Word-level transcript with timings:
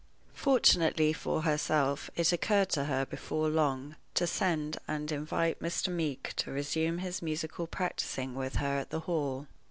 Fortunately 0.33 1.13
for 1.13 1.43
herself, 1.43 2.09
it 2.15 2.33
occurred 2.33 2.69
to 2.69 2.85
her, 2.85 3.05
before 3.05 3.49
long, 3.49 3.97
to 4.15 4.25
send 4.25 4.79
and 4.87 5.11
invite 5.11 5.59
Mr. 5.59 5.89
Meeke 5.93 6.33
to 6.37 6.49
resume 6.49 6.97
his 6.97 7.21
musical 7.21 7.67
practicing 7.67 8.33
with 8.33 8.55
her 8.55 8.79
at 8.79 8.89
the 8.89 9.01
Hall. 9.01 9.45